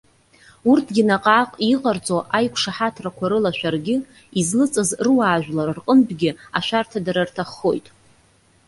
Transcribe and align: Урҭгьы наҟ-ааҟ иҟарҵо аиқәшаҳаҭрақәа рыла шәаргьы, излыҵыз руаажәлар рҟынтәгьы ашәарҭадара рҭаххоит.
Урҭгьы 0.69 1.03
наҟ-ааҟ 1.09 1.51
иҟарҵо 1.73 2.17
аиқәшаҳаҭрақәа 2.37 3.25
рыла 3.31 3.51
шәаргьы, 3.57 3.95
излыҵыз 4.39 4.89
руаажәлар 5.05 5.69
рҟынтәгьы 5.77 6.31
ашәарҭадара 6.57 7.23
рҭаххоит. 7.29 7.85